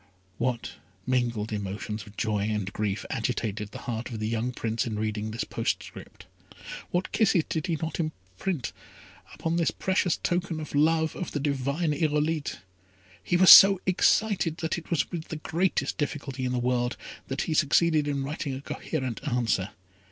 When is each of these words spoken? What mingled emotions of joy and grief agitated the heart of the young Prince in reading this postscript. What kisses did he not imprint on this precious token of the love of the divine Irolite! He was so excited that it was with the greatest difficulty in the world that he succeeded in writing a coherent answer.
What 0.39 0.77
mingled 1.05 1.53
emotions 1.53 2.07
of 2.07 2.17
joy 2.17 2.45
and 2.49 2.73
grief 2.73 3.05
agitated 3.11 3.69
the 3.69 3.81
heart 3.85 4.09
of 4.09 4.19
the 4.19 4.27
young 4.27 4.51
Prince 4.51 4.87
in 4.87 4.97
reading 4.97 5.29
this 5.29 5.43
postscript. 5.43 6.25
What 6.89 7.11
kisses 7.11 7.43
did 7.47 7.67
he 7.67 7.75
not 7.75 7.99
imprint 7.99 8.73
on 9.43 9.57
this 9.57 9.69
precious 9.69 10.17
token 10.17 10.59
of 10.59 10.71
the 10.71 10.79
love 10.79 11.15
of 11.15 11.33
the 11.33 11.39
divine 11.39 11.93
Irolite! 11.93 12.61
He 13.23 13.37
was 13.37 13.51
so 13.51 13.79
excited 13.85 14.57
that 14.57 14.75
it 14.79 14.89
was 14.89 15.11
with 15.11 15.27
the 15.27 15.35
greatest 15.35 15.99
difficulty 15.99 16.45
in 16.45 16.51
the 16.51 16.57
world 16.57 16.97
that 17.27 17.41
he 17.41 17.53
succeeded 17.53 18.07
in 18.07 18.23
writing 18.23 18.55
a 18.55 18.61
coherent 18.61 19.19
answer. 19.27 19.69